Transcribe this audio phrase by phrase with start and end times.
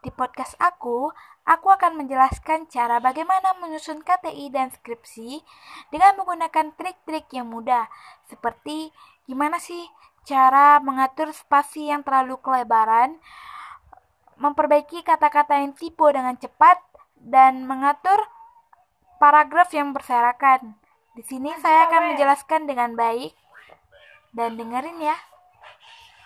[0.00, 1.10] di podcast aku,
[1.42, 5.42] aku akan menjelaskan cara bagaimana menyusun KTI dan skripsi
[5.90, 7.90] dengan menggunakan trik-trik yang mudah,
[8.30, 8.94] seperti
[9.26, 9.86] gimana sih
[10.22, 13.18] cara mengatur spasi yang terlalu kelebaran,
[14.38, 16.78] memperbaiki kata-kata yang tipe dengan cepat,
[17.22, 18.18] dan mengatur
[19.22, 20.74] paragraf yang berserakan.
[21.14, 23.30] Di sini saya ya, akan menjelaskan dengan baik
[24.34, 25.16] dan dengerin ya.